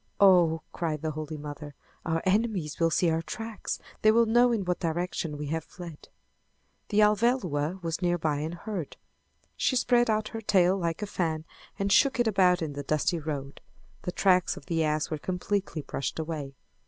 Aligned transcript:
"Oh!" 0.19 0.63
cried 0.73 1.03
the 1.03 1.11
Holy 1.11 1.37
Mother, 1.37 1.75
"Our 2.07 2.23
enemies 2.25 2.79
will 2.79 2.89
see 2.89 3.11
our 3.11 3.21
tracks! 3.21 3.77
They 4.01 4.09
will 4.11 4.25
know 4.25 4.51
in 4.51 4.65
what 4.65 4.79
direction 4.79 5.37
we 5.37 5.45
have 5.53 5.63
fled!" 5.63 6.09
The 6.89 7.01
Alvéloa 7.01 7.83
was 7.83 8.01
nearby 8.01 8.37
and 8.37 8.55
heard. 8.55 8.97
She 9.55 9.75
spread 9.75 10.09
out 10.09 10.29
her 10.29 10.41
tail 10.41 10.75
like 10.75 11.03
a 11.03 11.05
fan 11.05 11.45
and 11.77 11.91
shook 11.91 12.19
it 12.19 12.25
about 12.25 12.63
in 12.63 12.73
the 12.73 12.81
dusty 12.81 13.19
road. 13.19 13.61
The 14.01 14.11
tracks 14.11 14.57
of 14.57 14.65
the 14.65 14.83
ass 14.83 15.11
were 15.11 15.19
completely 15.19 15.83
brushed 15.83 16.17
away. 16.17 16.55